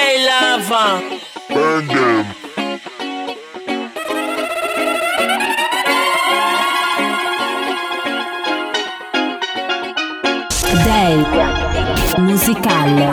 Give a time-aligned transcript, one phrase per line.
[0.00, 0.84] J Lava.
[1.50, 2.24] Burn them.
[10.84, 11.16] Day
[12.18, 13.10] musicale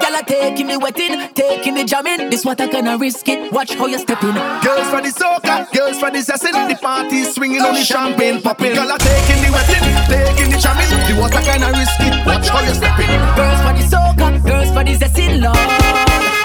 [0.00, 2.28] Girl a taking the wetting, taking the jamming.
[2.28, 3.50] This what I gonna risk it.
[3.52, 4.34] Watch how you stepping.
[4.34, 6.52] Girls for the soca, girls for the session.
[6.68, 8.74] The party swinging on the champagne popping.
[8.74, 10.90] Girl, I taking the wetting, taking the jamming.
[11.08, 12.26] The water kinda risk it.
[12.26, 13.08] Watch how you stepping.
[13.38, 13.99] Girls for the soca,
[14.70, 15.56] girls for the zesting, Lord.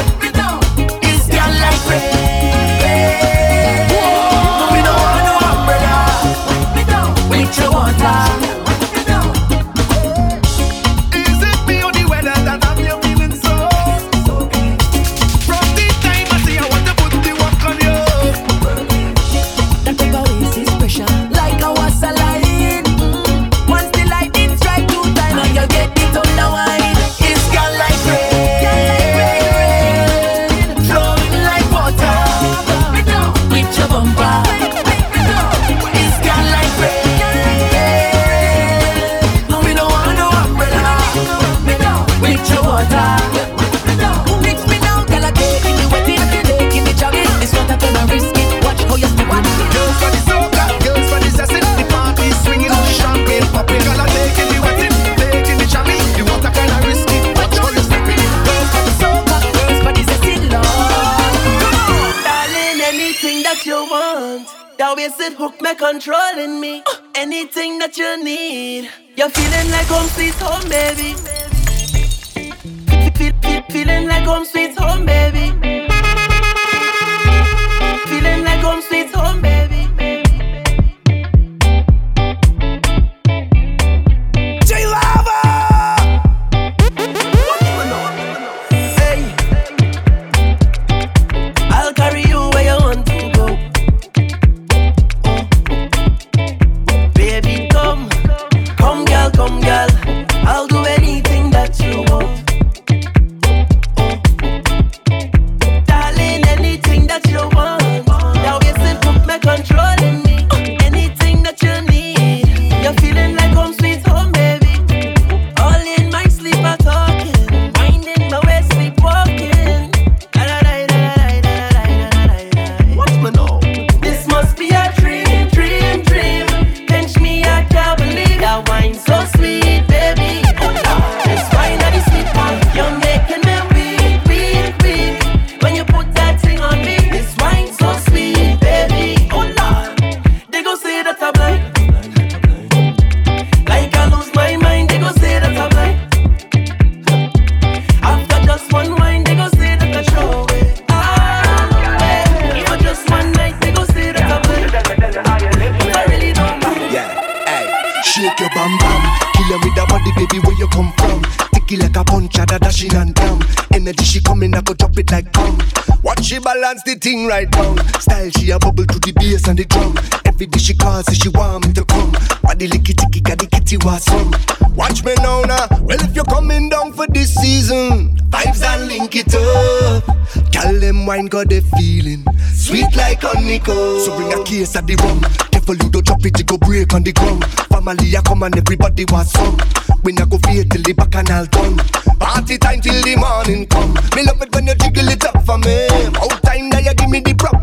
[167.06, 167.78] Thing right down.
[168.00, 169.94] Style she a bubble to the bass and the drum.
[170.26, 172.10] Every day she calls, say she want me to come.
[172.42, 174.34] Body licky ticky, got the kitty was some.
[174.74, 175.68] Watch me now, now.
[175.86, 180.02] Well, if you're coming down for this season, vibes and link it up.
[180.50, 184.02] Tell them wine got the feeling, sweet like honeycomb.
[184.02, 185.20] So bring a case of the rum.
[185.54, 187.44] Careful you don't drop it, you go break on the ground.
[187.70, 189.56] Family a come and everybody was some.
[190.02, 191.78] We not go fade till the back and all done.
[192.18, 193.94] Party time till the morning come.
[194.14, 195.86] Me love it when you jiggle it up for me.
[196.18, 196.94] Out time that you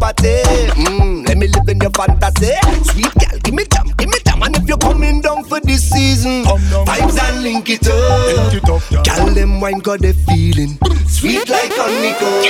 [0.03, 0.43] give me the property.
[0.83, 2.53] Mm, let me live in your fantasy.
[2.91, 4.43] Sweet girl, give me jam, give me jam.
[4.43, 9.05] And if you're coming down for this season, vibes and link it up.
[9.05, 10.77] Girl, them wine got the feeling.
[11.07, 12.43] Sweet like honeycomb.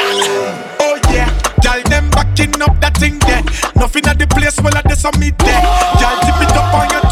[0.79, 1.29] Oh yeah.
[1.61, 3.43] Girl, them backing up that thing there.
[3.75, 5.61] Nothing at the place, well, at the summit there.
[5.99, 7.02] Girl, tip it up on your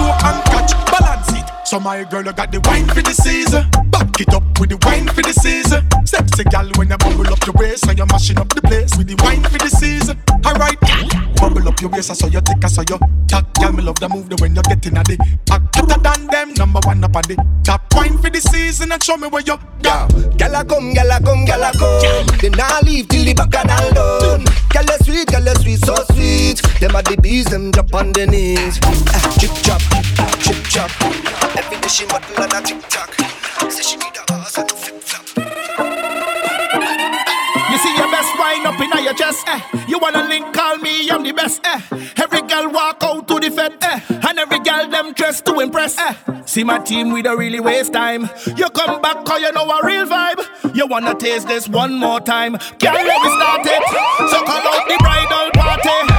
[1.72, 3.64] So my girl, I got the wine for the season.
[3.96, 5.88] Back it up with the wine for the season.
[6.04, 9.08] Sexy gal when you bubble up your waist and you're mashing up the place with
[9.08, 10.20] the wine for the season.
[10.44, 10.76] Alright,
[11.40, 13.00] bubble up your waist, I saw your take, I saw you
[13.32, 13.48] chat.
[13.56, 15.16] Gal, me love the move the when you're getting at the
[15.48, 16.52] hotter than them.
[16.60, 19.56] Number one up on the top wine for the season and show me where you
[19.80, 20.12] go.
[20.36, 22.28] Gal, I come, gal, I come, gal, I come.
[22.44, 24.44] Then I leave till the back and all done.
[24.76, 26.60] Gal, you sweet, gal, you sweet, so sweet.
[26.84, 28.76] Them are the bees, them drop on the knees.
[28.84, 29.80] Ah, chip chop,
[30.44, 31.61] chip chop.
[31.62, 33.14] Every day she on a TikTok.
[33.70, 35.26] Say she need a ass and a flip flop.
[37.70, 39.62] You see your best wine up in your chest, eh?
[39.88, 40.54] You wanna link?
[40.56, 41.80] Call me, I'm the best, eh?
[42.18, 44.00] Every girl walk out to the fed, eh?
[44.28, 46.16] And every girl them dressed to impress, eh?
[46.46, 48.28] See my team, we don't really waste time.
[48.58, 50.76] You come back, cause you know a real vibe.
[50.76, 52.54] You wanna taste this one more time?
[52.80, 53.84] Girl, let me start it.
[54.32, 56.11] So call out the bridal party.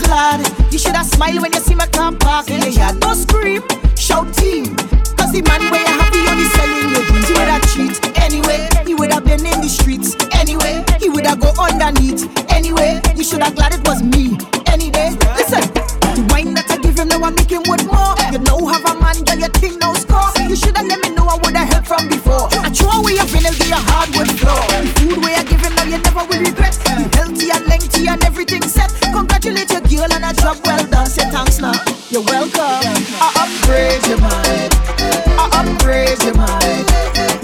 [0.00, 0.40] glad.
[0.72, 2.50] You should have smiled when you see my car parked.
[2.50, 3.00] in the yard.
[3.00, 3.62] Don't scream,
[3.96, 4.76] shout team.
[5.16, 7.28] Cause the man where you happy on the selling your dreams.
[7.28, 8.68] He would have cheat anyway.
[8.86, 10.84] He would have been in the streets anyway.
[11.00, 13.00] He would have go underneath anyway.
[13.16, 15.10] You should have glad it was me any day.
[15.36, 15.64] Listen,
[16.16, 18.14] the wine that I give him now I make him with more.
[18.32, 20.30] You know have a man, girl, your thing no score.
[20.48, 22.48] You should have let me know I would have helped from before.
[22.64, 24.64] I throw away your vinyl, give your hardwood floor.
[24.82, 26.74] The food where I give him now you never will regret.
[27.14, 28.90] Healthy and lengthy and everything set.
[29.12, 29.26] Come
[30.00, 31.06] fuel and a job well done.
[31.06, 31.76] Say thanks now.
[32.08, 32.60] You're welcome.
[33.20, 34.72] I upgrade your mind.
[35.36, 36.86] I upgrade your mind.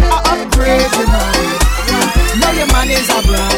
[0.00, 1.60] I upgrade your mind.
[2.40, 3.55] Now your man is a bride.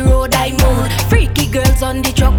[0.00, 0.90] road I moan.
[1.08, 2.34] Freaky girls on the truck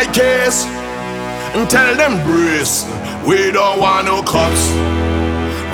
[0.00, 0.64] my case
[1.52, 2.88] and tell them, Brace,
[3.28, 4.72] we don't want no cops.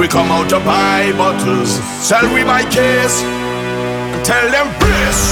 [0.01, 5.23] We come out to buy bottles, sell we my case and tell them, Brace.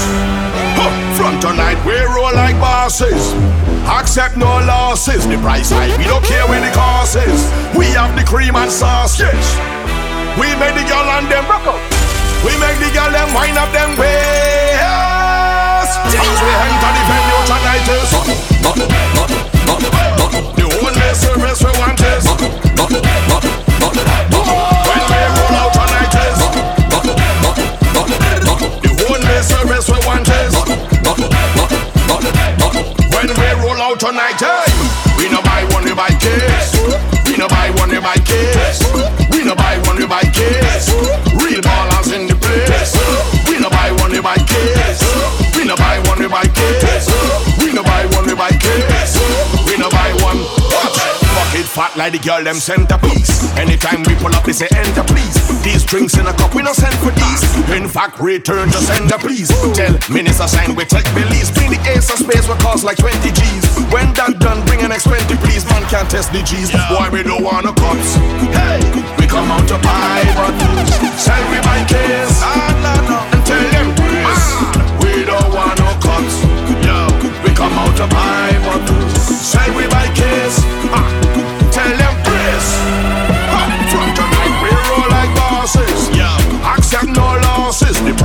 [0.79, 3.35] Huh, from tonight, we roll like bosses.
[3.83, 5.27] Accept no losses.
[5.27, 7.41] The price high, we don't care where the cost is.
[7.75, 9.47] We have the cream and sausage.
[10.39, 11.83] We make the girl and them rock up.
[12.47, 14.79] We make the girl them wine up them waist.
[16.15, 20.53] As we enter the venue tonight just buckle, buckle, buckle, buckle, buckle.
[20.53, 24.74] The only service we want is buckle, buckle, buckle, buckle, buckle.
[51.97, 53.55] like the girl them centerpiece.
[53.55, 55.35] Anytime we pull up, they say enter please.
[55.63, 57.43] These drinks in a cup, we no send for these.
[57.71, 59.47] In fact, return just enter please.
[59.73, 61.51] Tell minister sign we take release.
[61.51, 63.63] Bring the Ace of Spades we cost like 20 G's.
[63.91, 65.63] When that done, bring an X20 please.
[65.71, 66.71] Man can't test the G's.
[66.91, 68.19] Why we don't want no cups?
[68.51, 68.83] Hey,
[69.15, 70.55] we come out to buy but
[71.15, 72.35] sell we my case.
[72.43, 74.43] And tell them please,
[74.99, 76.43] we don't want no cups.
[76.83, 77.07] Yo,
[77.43, 78.83] we come out to buy but
[79.23, 80.59] sell we my case.
[80.91, 81.54] Ah.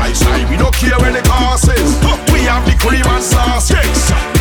[0.00, 1.92] price side, we don't care where the cost is.
[2.32, 4.39] We have the cream and sauce, yes.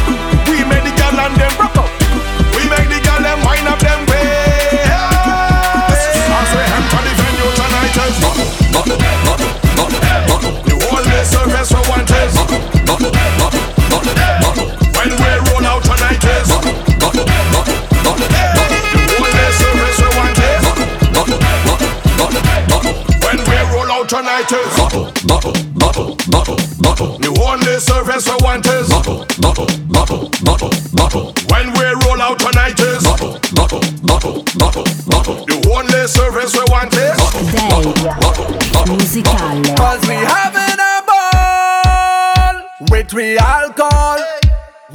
[24.40, 24.78] lighters.
[24.78, 27.18] Bottle, bottle, bottle, bottle, bottle.
[27.20, 31.34] The only service we want is bottle, bottle, bottle, bottle, bottle.
[31.52, 35.46] When we roll out tonight is bottle, bottle, bottle, bottle, bottle.
[35.46, 38.96] The only service we want is bottle, bottle, bottle, bottle.
[38.96, 39.78] Musicale.
[39.78, 42.56] Cause we having a ball
[42.92, 44.20] with we alcohol,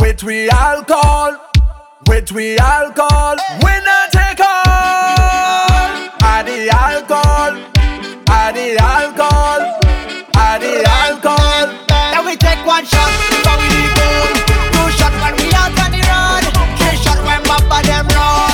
[0.01, 1.37] with we alcohol,
[2.09, 3.37] with we alcohol.
[3.63, 4.55] Winner take all.
[6.23, 7.75] At the alcohol.
[8.29, 9.81] Added alcohol,
[10.37, 11.67] added alcohol.
[11.89, 14.45] Then we take one shot before we leave.
[14.73, 16.45] Two shot when we out on the road.
[16.79, 18.54] Three shot when Papa them roll.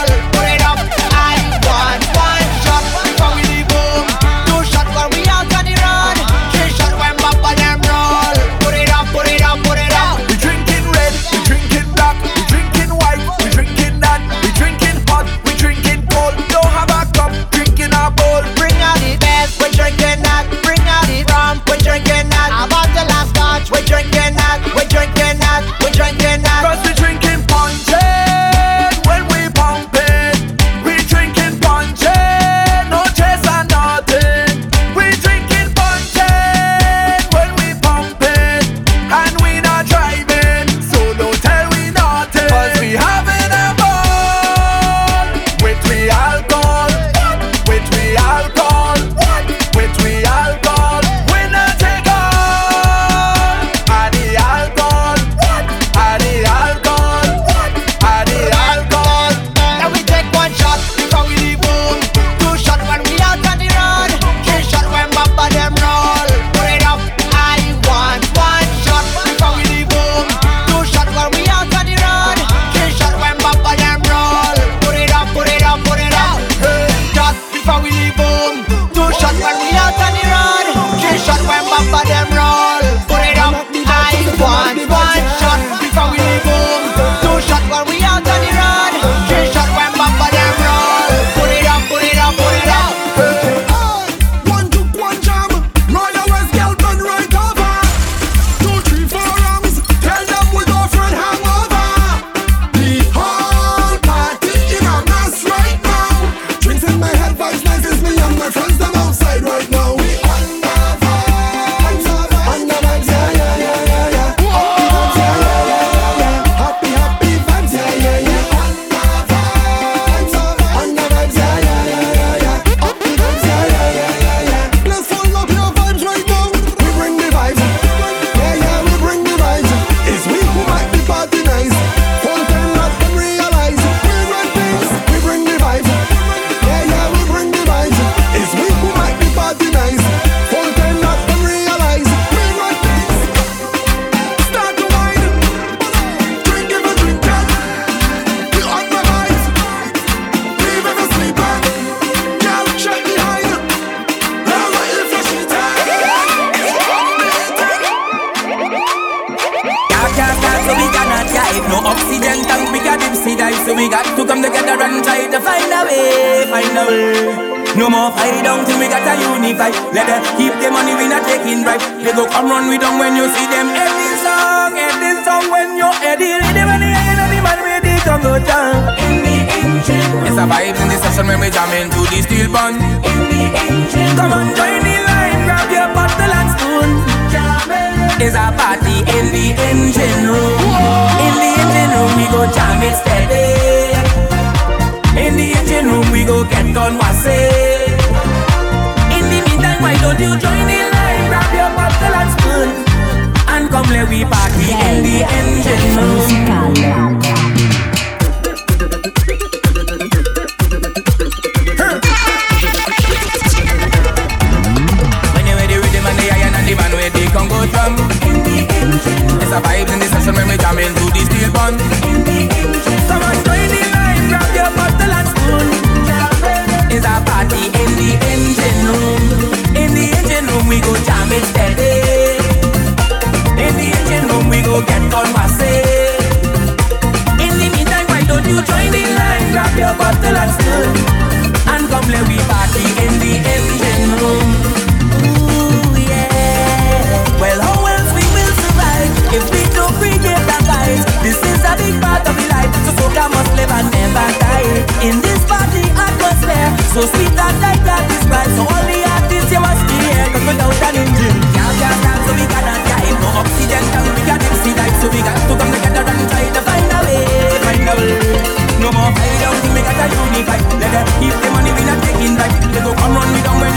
[23.91, 26.89] drinking that, we're drinking that, we're drinking that.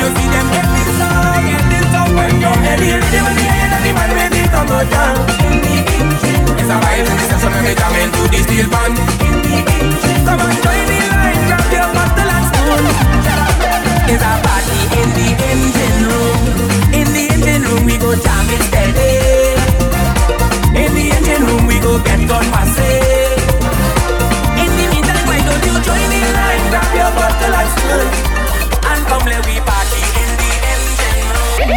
[0.04, 0.48] You see them.
[1.92, 2.90] Song, when you're heavy.
[2.92, 3.92] In the and the
[4.92, 5.16] down.
[6.60, 8.96] It's a vibe the jam into the steel band.
[10.64, 12.84] Join the line, grab your bottle and spoon.
[14.12, 16.40] It's a party in the engine room.
[17.00, 19.12] In the engine room we go jam it steady.
[20.82, 23.44] In the engine room we go get gun massage.
[24.60, 28.08] In the meantime, why don't you join the line, grab your bottle and spoon,
[28.40, 28.43] and
[29.14, 31.70] come let we party in the engine room.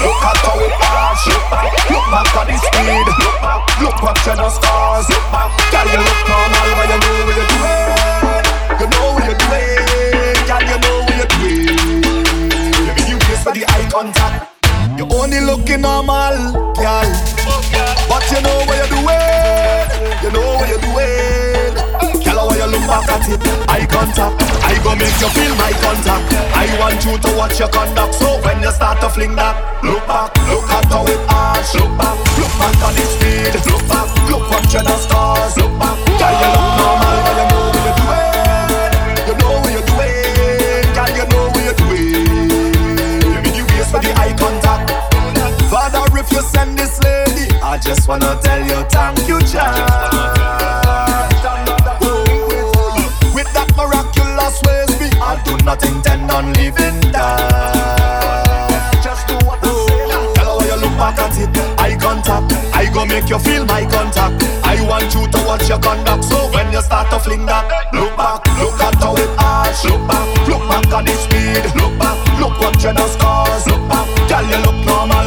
[0.00, 1.24] Look at how it arch.
[1.28, 3.06] Look back, look back at the speed.
[3.20, 5.06] Look back, look what you the scars.
[5.12, 8.44] Look back, girl you look normal when you know what you're doing.
[8.80, 12.00] You know what you're doing, girl you know what you're doing.
[12.86, 14.48] You you place for the eye contact.
[14.96, 16.36] You only looking normal,
[16.80, 17.08] girl,
[18.08, 19.84] but you know what you're doing.
[20.24, 21.71] You know what you're doing.
[22.72, 24.40] Girl, look back at it, eye contact.
[24.64, 26.24] I go make you feel my contact.
[26.56, 28.14] I want you to watch your conduct.
[28.14, 31.74] So when you start to fling that, look back, look at how it arch.
[31.76, 33.52] Look back, look back at the speed.
[33.68, 35.56] Look back, look what you the scars.
[35.56, 38.32] Look back, girl, you look normal, but you know what you're doing.
[39.28, 43.44] You know what you're doing, girl, you know what you're doing.
[43.44, 44.88] Make you waste for the eye contact.
[45.68, 50.81] Father, if you send this lady, I just wanna tell you thank you, child.
[55.64, 59.00] Me, I do not intend on leaving that.
[59.02, 60.34] Just do what I say.
[60.34, 62.52] Tell how you look back at it, eye contact.
[62.74, 64.42] I go make you feel my contact.
[64.64, 66.24] I want you to watch your conduct.
[66.24, 69.84] So when you start to fling that, look back, look at how it arch.
[69.84, 71.64] Look back, look back at the speed.
[71.76, 73.66] Look back, look what you the scars.
[73.66, 75.21] Look back, girl, you look normal,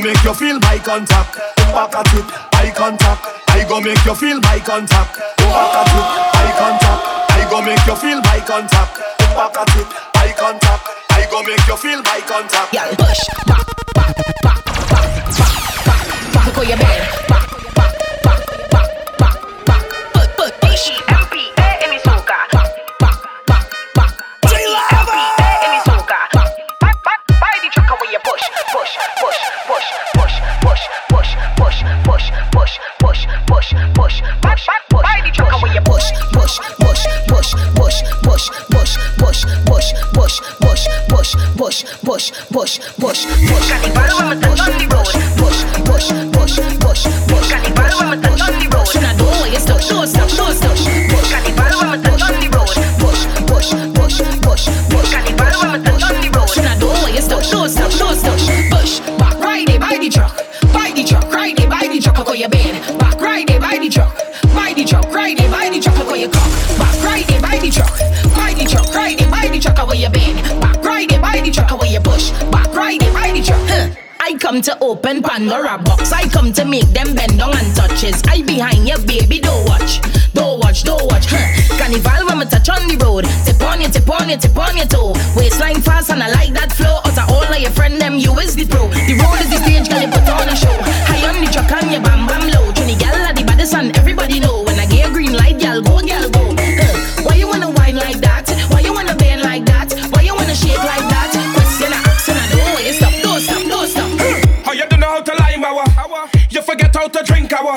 [0.00, 1.36] go make you feel my contact.
[1.56, 2.24] Back at it,
[2.54, 3.26] eye contact.
[3.48, 5.18] I go make you feel my contact.
[5.36, 6.06] Back at it,
[6.40, 7.00] eye contact.
[7.30, 8.98] I go make you feel my contact.
[9.36, 9.86] Back at it,
[10.16, 10.88] eye contact.
[11.10, 12.72] I go make you feel my contact.
[12.72, 16.46] Girl, push back, back, back, back, back, back, back.
[16.46, 16.80] Look how you bend.
[16.80, 17.29] Back, back,
[74.90, 76.10] open Pandora box.
[76.12, 78.22] I come to make them bend down and touches.
[78.26, 79.38] I behind you, baby.
[79.38, 80.00] Don't watch,
[80.34, 81.26] don't watch, don't watch.
[81.30, 81.78] Huh.
[81.78, 83.24] Carnival when me touch on the road.
[83.46, 85.14] Tip on you, tip on you, tip on your toe.
[85.36, 86.98] Waistline fast and I like that flow.
[87.06, 88.88] Out of all of your friend them, you is the pro.
[88.88, 90.02] The road is the stage, girl.
[90.02, 90.74] You put on a show.
[91.06, 92.72] High on the truck and you bam bam low.
[92.74, 94.69] Trini gal the baddest and everybody know.
[107.50, 107.74] cower.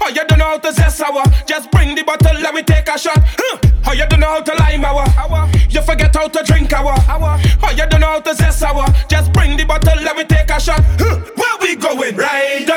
[0.00, 1.24] Oh, you don't know how to zest our?
[1.46, 3.16] Just bring the bottle, let me take a shot.
[3.16, 3.58] Huh.
[3.86, 5.48] Oh, you don't know how to lime our.
[5.70, 6.94] You forget how to drink our.
[7.08, 8.86] Oh, you don't know how to zest our?
[9.08, 10.80] Just bring the bottle, let me take a shot.
[11.00, 11.20] Huh.
[11.36, 12.16] Where we going?
[12.16, 12.67] Right.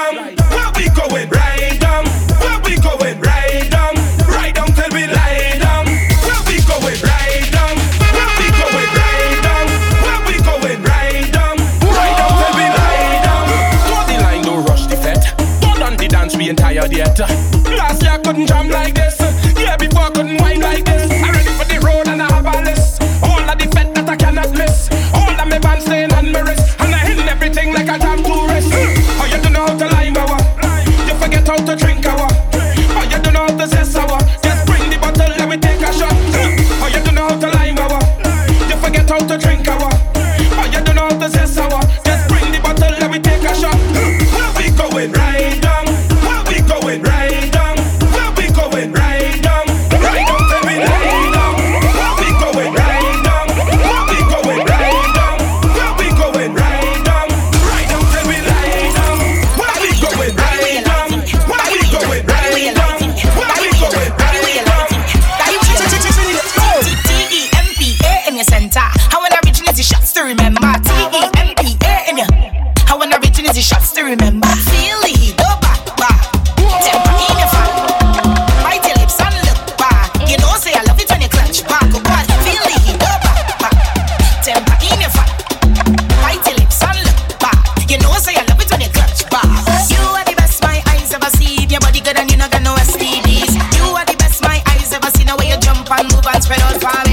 [95.92, 97.11] and move and spread out for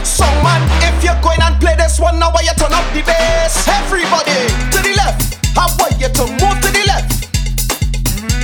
[0.00, 3.68] Songman, if you're going and play this one, now why you turn up the bass?
[3.68, 5.38] Everybody, to the left.
[5.54, 7.28] How about you to move to the left?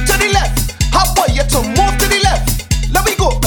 [0.06, 0.76] To the left.
[0.92, 2.92] How about you to move to the left?
[2.92, 3.37] Let me go.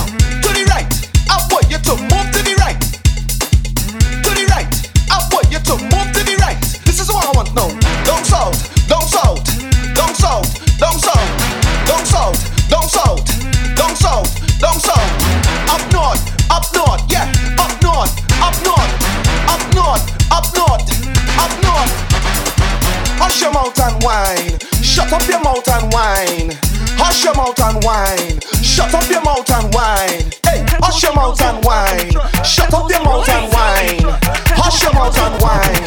[25.81, 26.57] and whine.
[26.97, 28.39] Hush your mouth and whine.
[28.61, 30.31] Shut up your mouth and whine.
[30.45, 32.11] Hey, hush your mouth and whine.
[32.43, 34.19] Shut up your mouth and whine.
[34.57, 35.80] Hush your mouth and whine.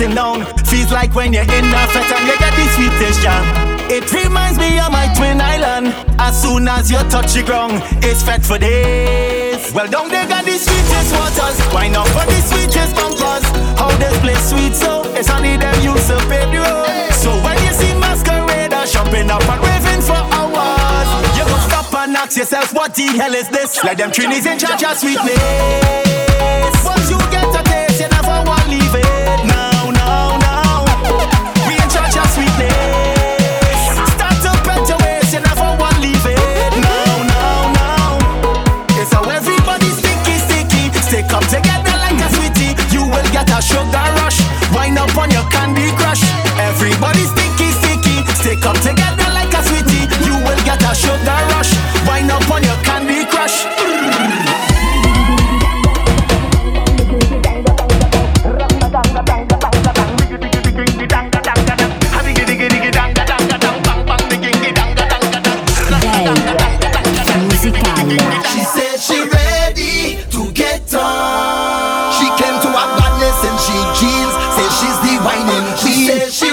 [0.00, 0.44] sitting down.
[0.64, 3.44] Feels like when you're in a fete and you get the sweetest jam.
[3.90, 5.92] It reminds me of my twin island.
[6.18, 9.72] As soon as you touch the ground, it's fete for days.
[9.74, 11.60] Well, down there got the sweetest waters.
[11.74, 13.44] Why not for the sweetest bumpers?
[13.76, 17.12] How this place sweet so it's only them you to pay the road.
[17.12, 22.16] So when you see masqueraders jumping up and raving for hours, you go stop and
[22.16, 23.84] ask yourself, what the hell is this?
[23.84, 25.36] Like them trinities in charge of sweetness.
[26.88, 28.89] Once you get a taste, you never want leave.
[43.70, 44.38] sugar rush.
[44.74, 46.22] Wind up on your Candy Crush.
[46.58, 48.16] Everybody sticky, sticky.
[48.34, 50.06] Stick up together like a sweetie.
[50.26, 51.69] You will get a sugar rush.
[76.10, 76.49] says she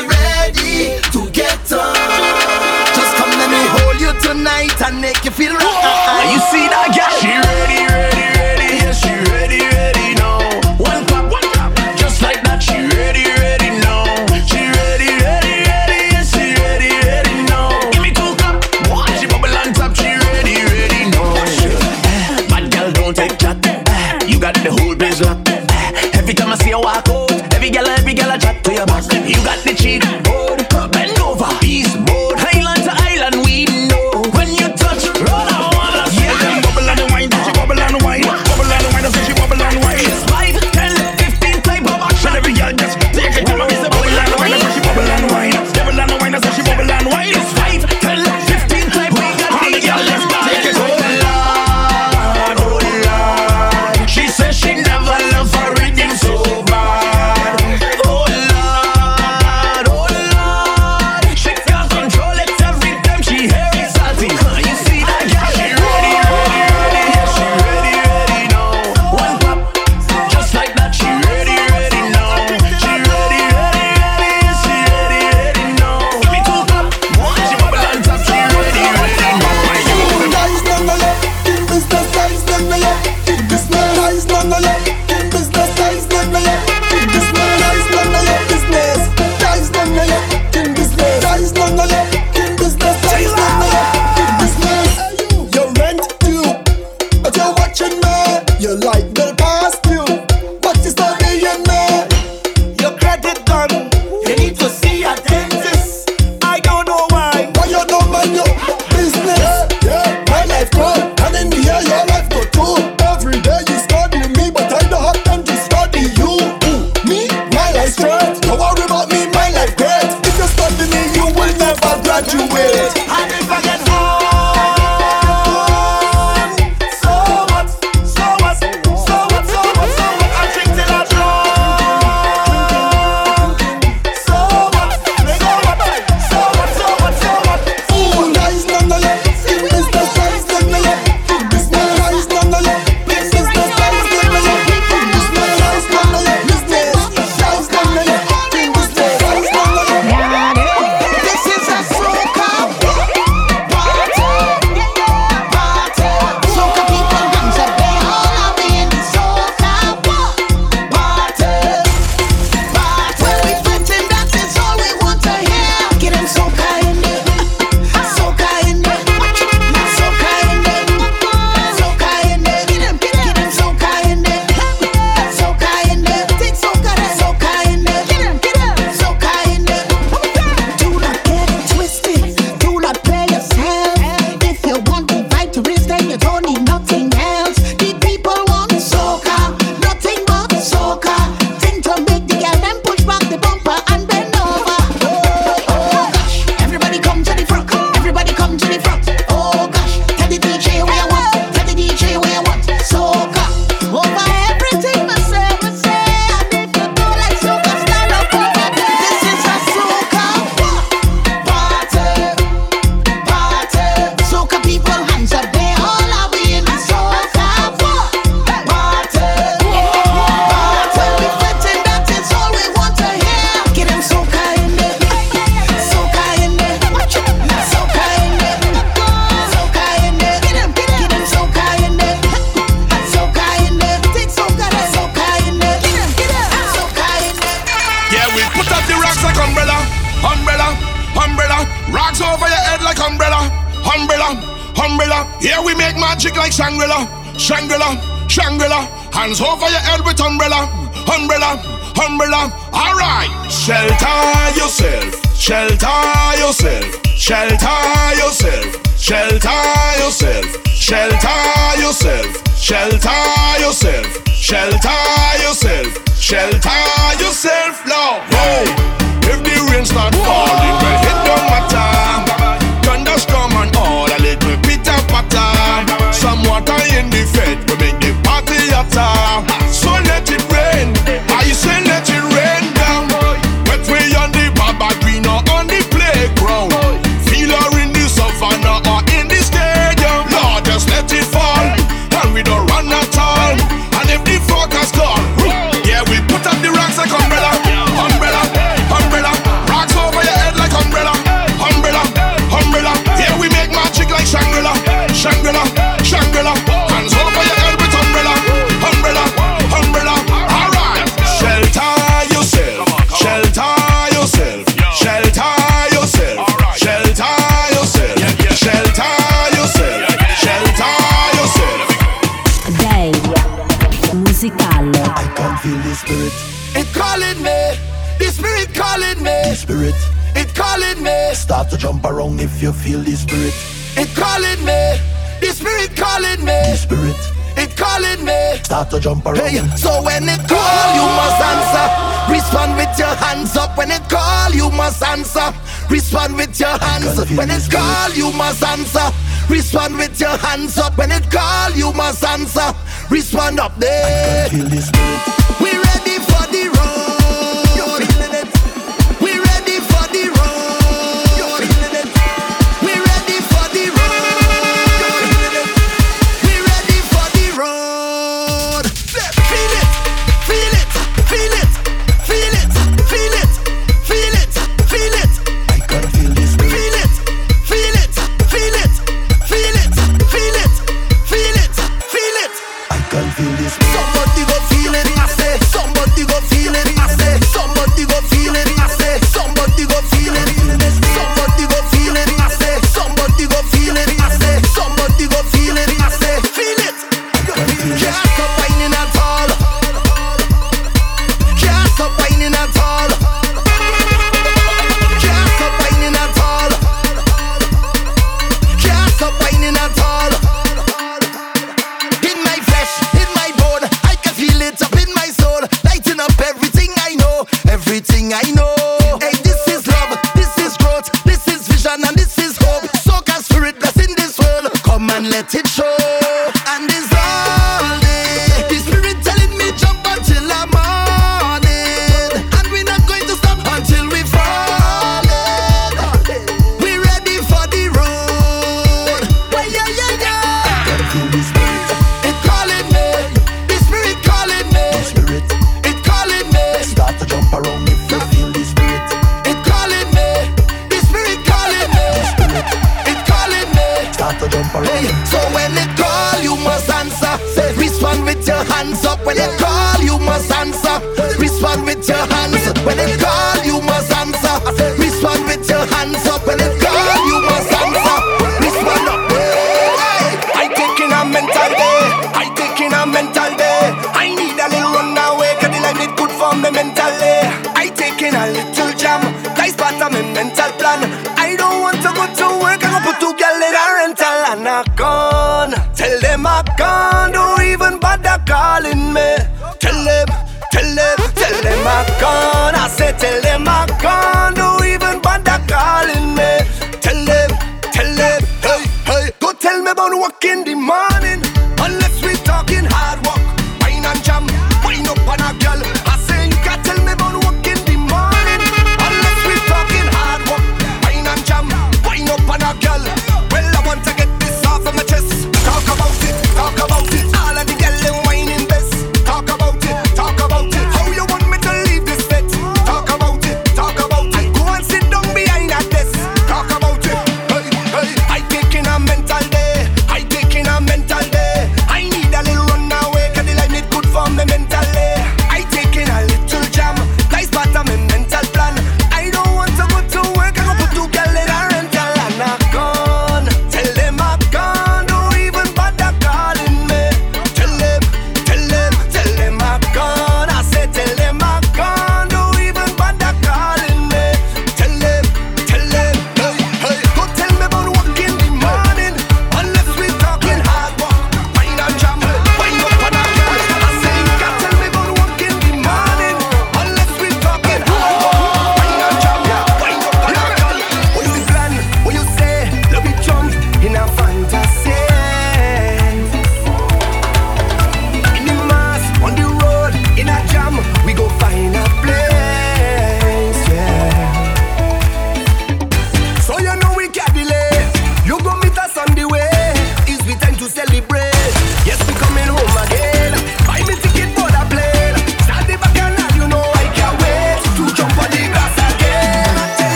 [353.47, 354.45] stand up there.
[354.45, 355.36] I can kill this beat.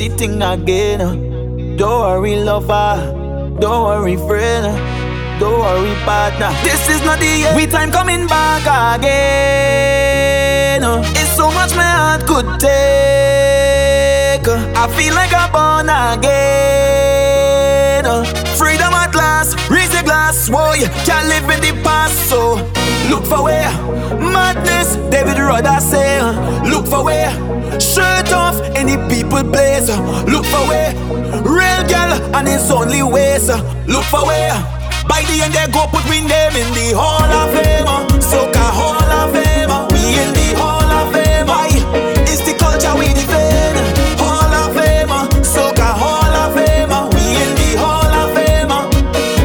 [0.00, 1.19] sitting again.
[28.80, 29.90] any people place.
[29.90, 30.92] Uh, look for where
[31.44, 33.50] real girl and it's only ways.
[33.50, 34.56] Uh, look for where
[35.06, 37.86] by the end they go put me name in the hall of fame.
[38.30, 39.68] Soca hall of fame.
[39.92, 41.46] We in the hall of fame.
[41.46, 41.68] Why?
[42.24, 43.76] It's the culture we defend.
[44.18, 45.12] Hall of fame.
[45.44, 46.88] Soca hall of fame.
[47.14, 48.72] We in the hall of fame.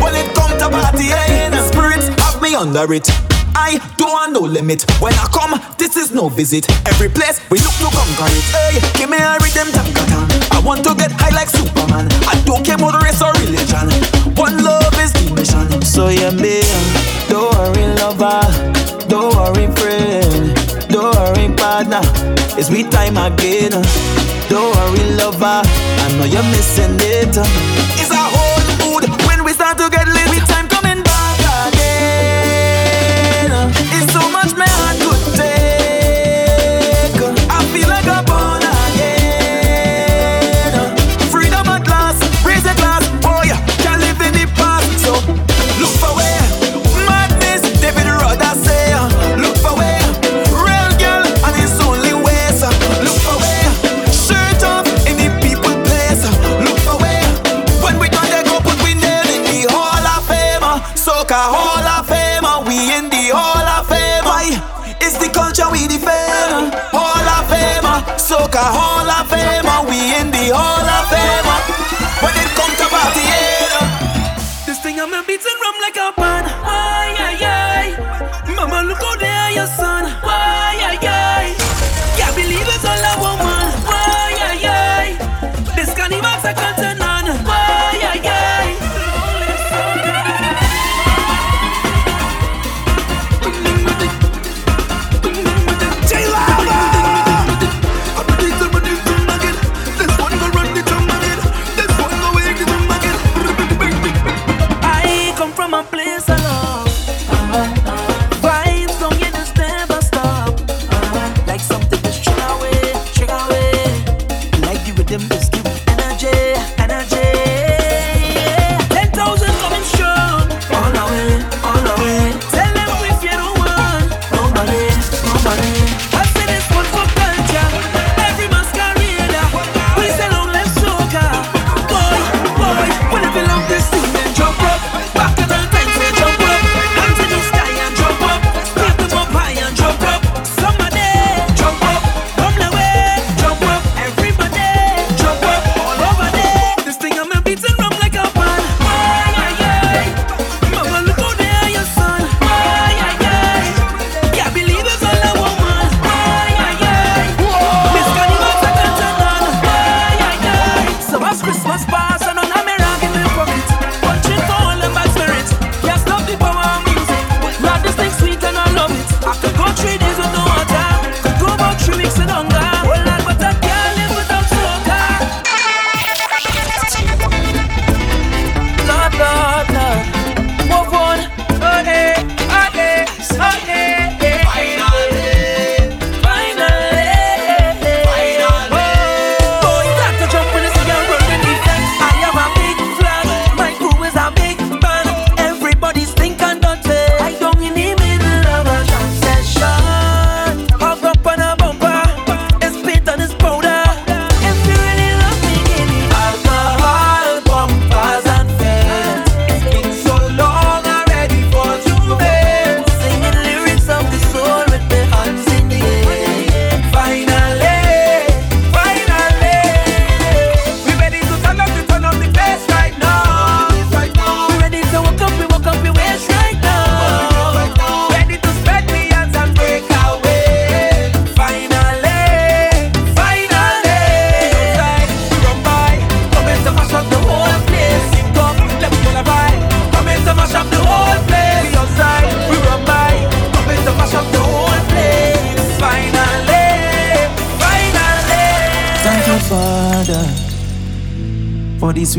[0.02, 3.25] When it comes to partying, spirits have me under it.
[3.56, 4.84] I don't want no limit.
[5.02, 6.70] When I come, this is no visit.
[6.86, 8.46] Every place we look to conquer it.
[8.52, 9.88] Hey, give me a rhythm tap.
[10.52, 12.12] I want to get high like Superman.
[12.28, 13.88] I don't care about race or religion.
[14.36, 15.82] One love is the mission.
[15.82, 16.68] So yeah, babe,
[17.32, 18.44] don't worry, lover.
[19.08, 20.52] Don't worry, friend.
[20.90, 22.02] Don't worry, partner.
[22.60, 23.72] It's me time again.
[24.52, 25.64] Don't worry, lover.
[25.64, 27.34] I know you're missing it.
[27.98, 30.30] It's our own mood when we start to get lit.
[30.30, 30.68] We time
[70.48, 70.85] the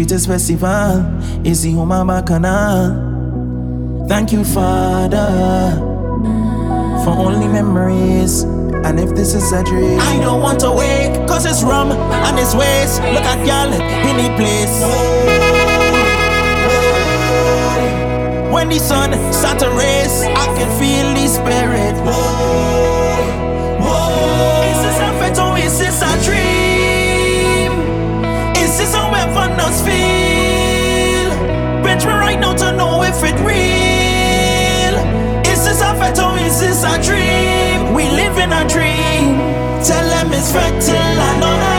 [0.06, 1.02] greatest festival
[1.44, 4.06] is the Human Canal.
[4.06, 5.80] Thank you, Father,
[7.02, 8.44] for only memories.
[8.86, 12.38] And if this is a dream, I don't want to wake, cause it's rum and
[12.38, 13.02] it's waste.
[13.02, 14.76] Look at y'all in the place.
[18.54, 22.95] When the sun starts to race, I can feel the spirit.
[29.86, 31.30] feel.
[31.82, 34.94] Bridge me right now to know if it real.
[35.52, 37.94] Is this a fact or is this a dream?
[37.94, 39.26] We live in a dream.
[39.88, 41.75] Tell them it's fertile, I know that.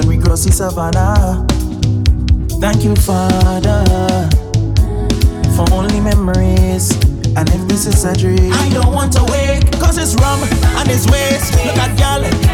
[0.00, 1.44] when we cross the savannah.
[2.60, 3.84] Thank you, Father,
[5.56, 6.92] for only memories.
[7.36, 10.88] And if this is a dream, I don't want to wake, cause it's rum and
[10.90, 11.52] it's waste.
[11.64, 12.48] Look at gal in the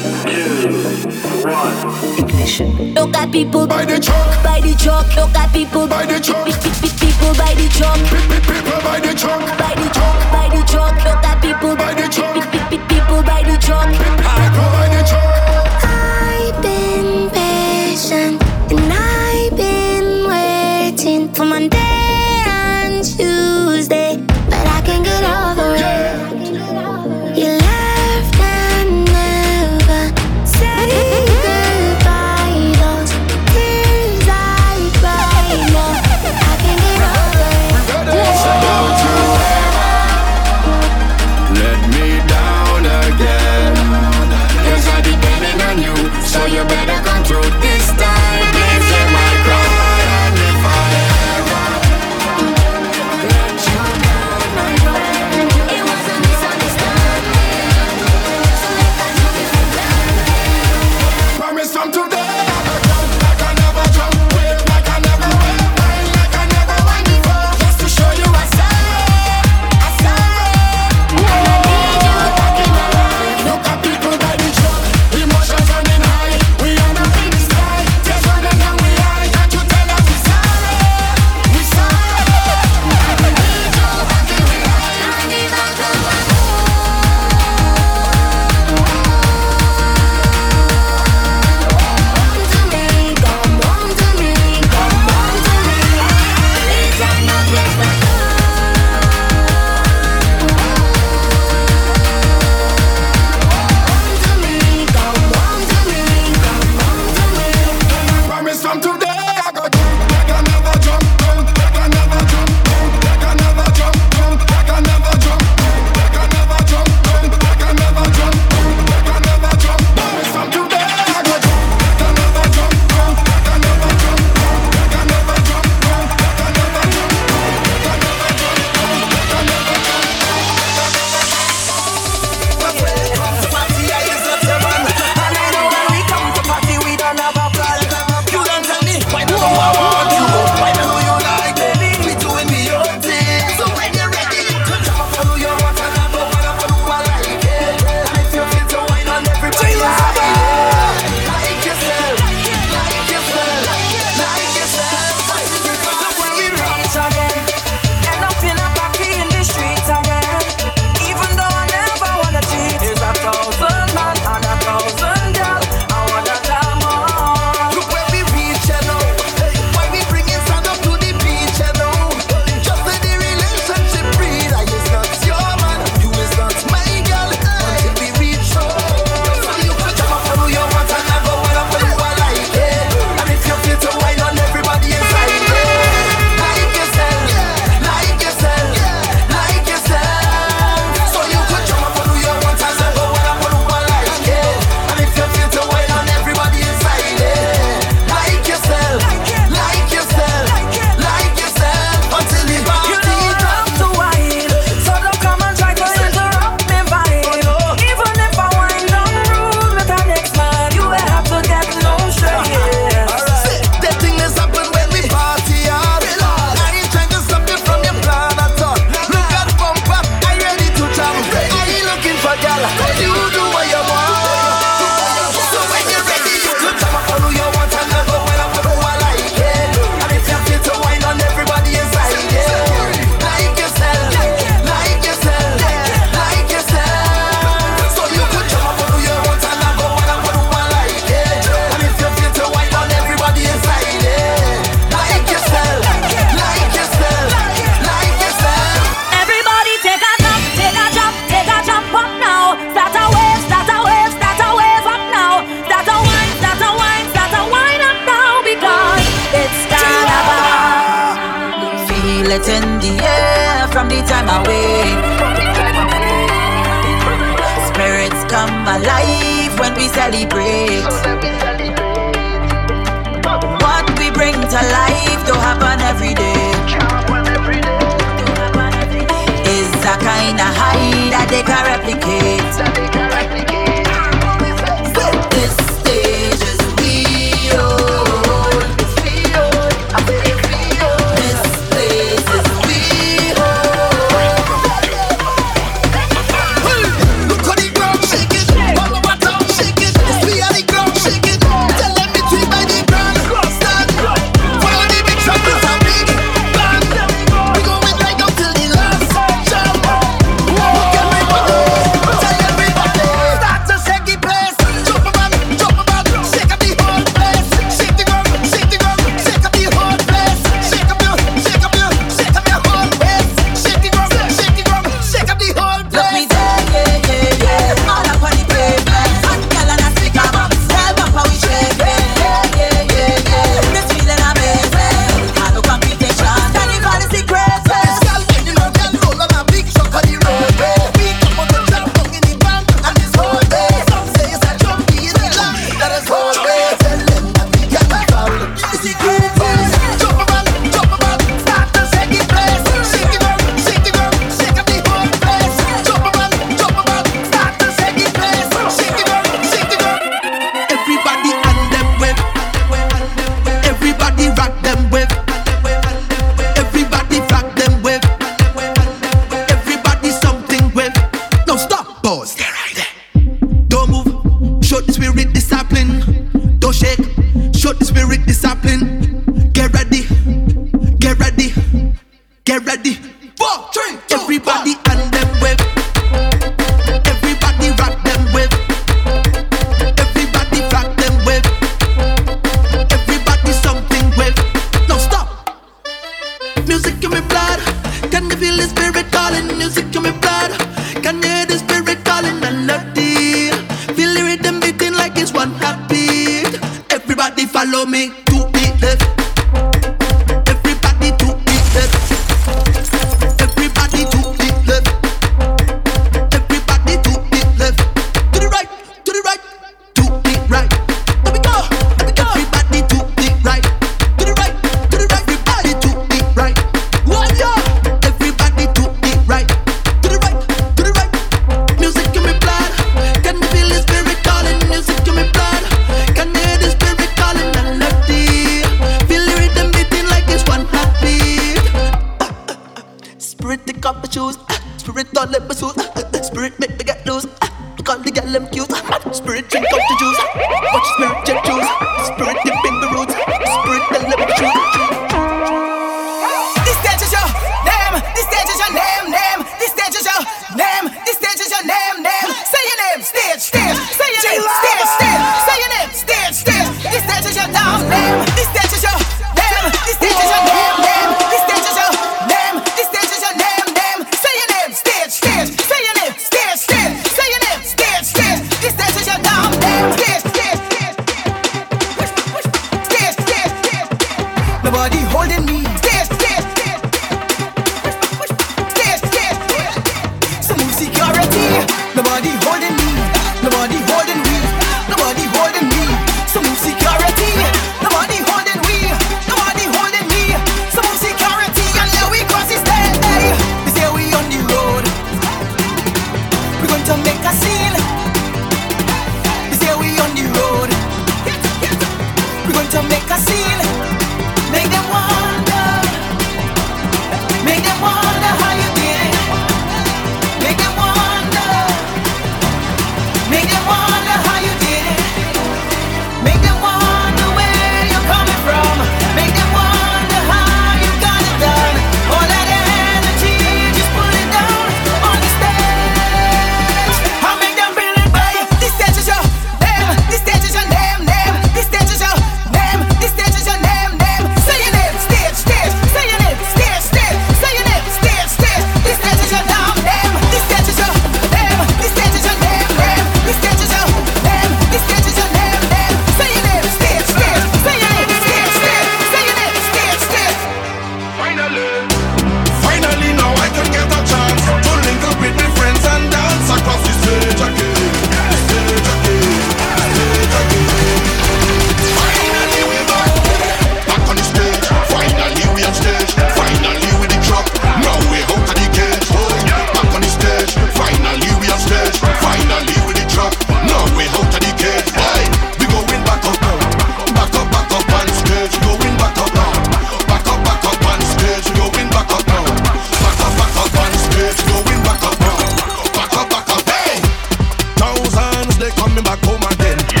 [599.43, 600.00] again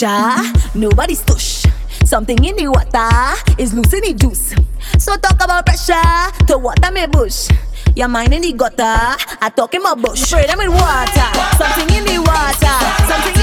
[0.00, 1.66] pressure, nobody's tush.
[2.04, 4.54] Something in the water is losing the juice.
[4.98, 7.48] So talk about pressure to water me bush.
[7.96, 10.20] Your mind in the gutter, I talk in my bush.
[10.20, 11.28] Spray them with water,
[11.58, 13.39] something in the water, something.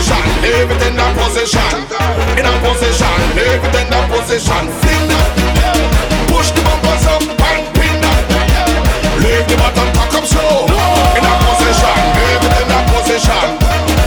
[0.00, 0.24] position,
[0.56, 1.72] everything that position,
[2.40, 4.64] in a position, in that position.
[4.80, 5.28] Fling that,
[6.32, 8.24] push the bumpers up and pin that.
[9.20, 10.64] Leave the bottom cock up slow.
[11.20, 12.00] In a position,
[12.48, 13.46] in that position,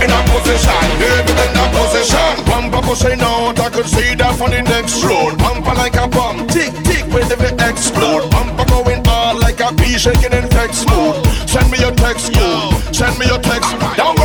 [0.01, 2.33] in a position, in that position.
[2.49, 5.37] Bumper pushing out, I could see that from the next road.
[5.37, 8.33] Bumper like a bomb, tick tick, with every explode.
[8.33, 11.21] Bumper going on like a bee shaking in text mode.
[11.45, 12.49] Send me your text, you.
[12.89, 13.69] Send me your text.
[13.93, 14.17] Down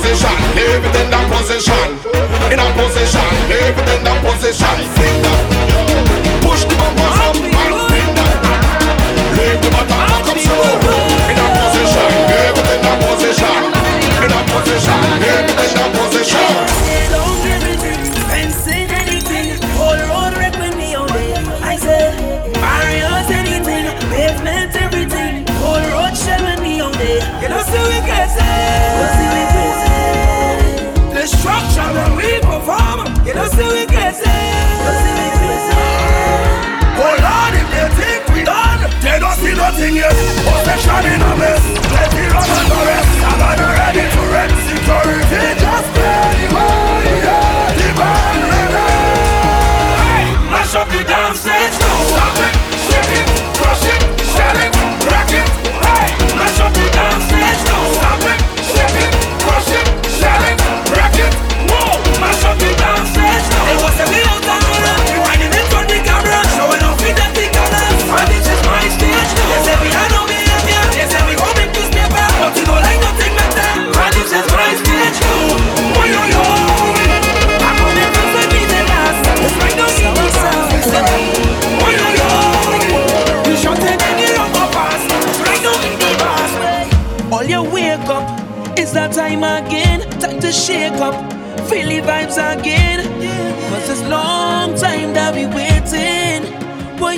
[0.00, 1.88] position, leave it in that position,
[2.52, 2.89] in position.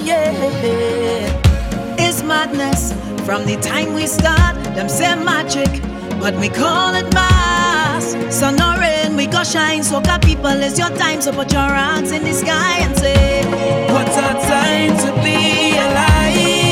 [0.04, 1.96] yeah.
[1.98, 2.92] It's madness
[3.24, 4.56] from the time we start.
[4.74, 5.70] Them say magic,
[6.20, 8.16] but we call it mas.
[8.34, 9.82] Sun or rain, we go shine.
[9.82, 11.20] So, God, people, it's your time.
[11.20, 13.44] So, put your hands in the sky and say,
[13.92, 16.62] What a time to be alive!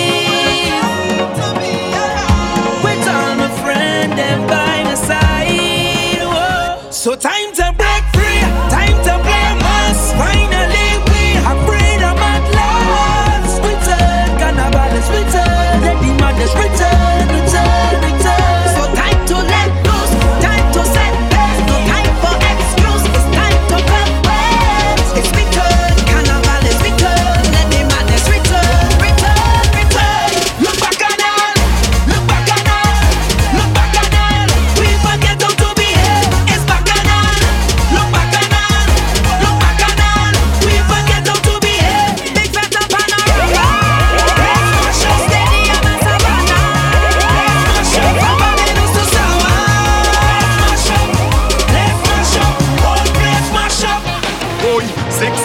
[2.84, 6.22] With all my friend and by my side.
[6.22, 6.90] Whoa.
[6.90, 7.49] So, time.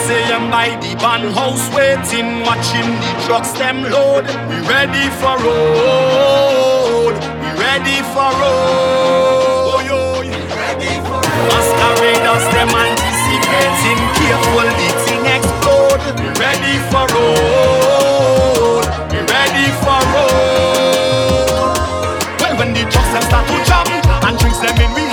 [0.04, 4.26] say I'm by the van house waiting, watching the trucks them load.
[4.48, 7.14] We ready for road.
[7.40, 9.72] We ready for road.
[9.72, 9.80] Oh,
[10.20, 11.48] we ready for road.
[11.50, 16.02] Masqueraders them anticipating, careful the thing explode.
[16.20, 18.84] We ready for road.
[19.10, 21.72] We ready for road.
[22.40, 23.88] Well, when the trucks them start to jump
[24.26, 25.04] and drinks them in, we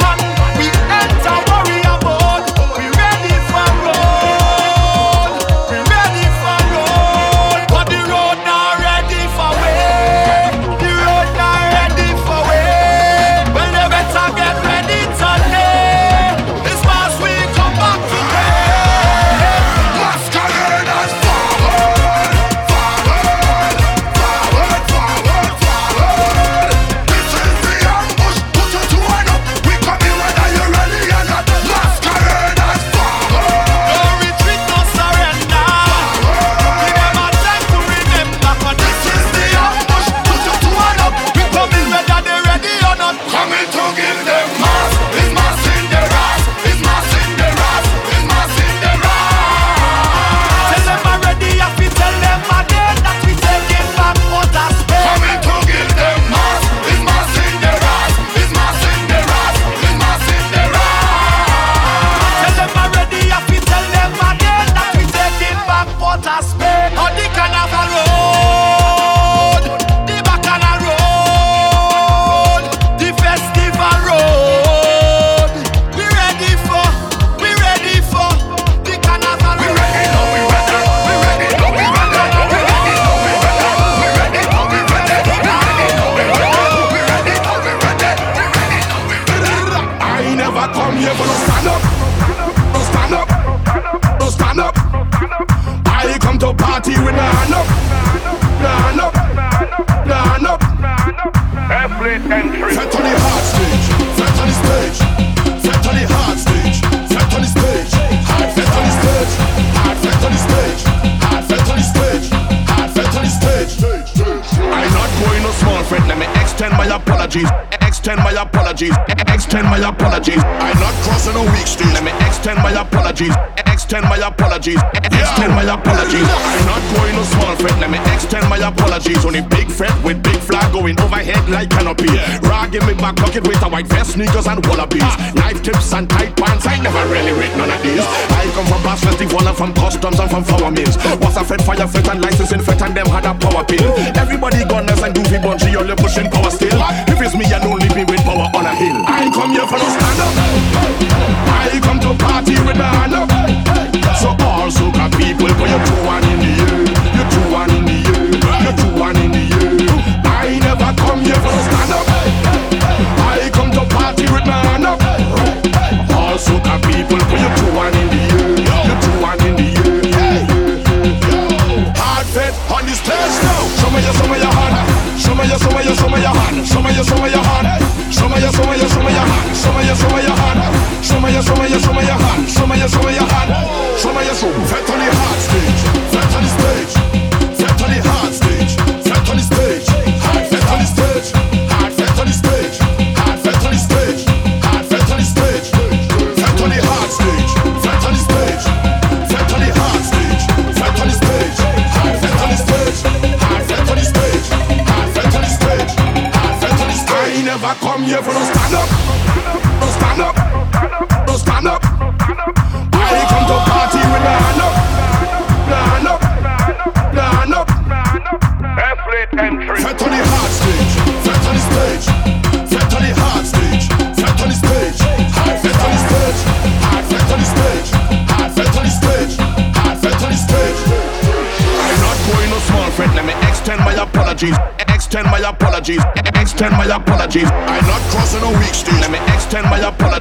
[133.42, 135.02] with a white vest, sneakers and wallabies.
[135.34, 138.06] Knife tips and tight pants, I never really read none of these.
[138.30, 140.98] I come from past festival and from customs and from flour mills.
[141.18, 143.90] Was a fed, fire fed and licensing fed and them had a power pill.
[144.14, 146.78] Everybody gunners and goofy bungee, only pushing power still.
[147.10, 149.02] If it's me and only me with power on a hill.
[149.08, 150.43] I come here for no stand up.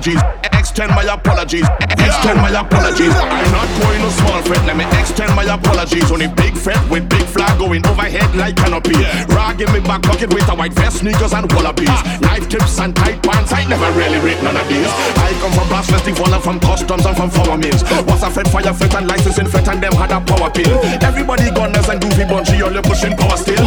[0.02, 0.22] apologies.
[0.58, 1.66] Extend my apologies.
[1.98, 3.14] Extend my apologies.
[3.14, 4.64] I'm not going no small fret.
[4.66, 6.10] Let me extend my apologies.
[6.10, 8.98] Only big fret with big flag going overhead like canopy.
[9.34, 11.98] Rag in me back pocket with a white vest, sneakers and wallabies.
[12.20, 13.52] Knife tips and tight pants.
[13.52, 14.86] I never really read none of these.
[14.86, 17.82] I come from blasphemy, fallen from customs and from former means.
[18.06, 20.78] Was a fed fire fit and licensing fit and them had a power pill.
[21.02, 23.66] Everybody gunners and goofy bungee, all you pushing power still.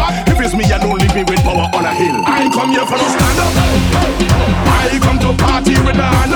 [5.86, 6.35] with the done.